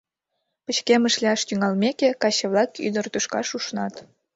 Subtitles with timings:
[0.65, 3.93] Пычкемыш лияш тӱҥалмеке, каче-влак ӱдыр тӱшкаш ушнат.